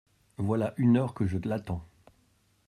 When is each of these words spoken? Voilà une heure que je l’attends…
Voilà 0.39 0.73
une 0.77 0.97
heure 0.97 1.13
que 1.13 1.27
je 1.27 1.37
l’attends… 1.37 1.87